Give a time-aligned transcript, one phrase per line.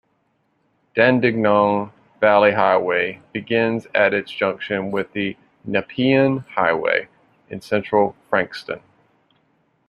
[0.95, 7.07] Dandenong Valley Highway begins at its junction with the Nepean Highway,
[7.51, 8.81] in central Frankston.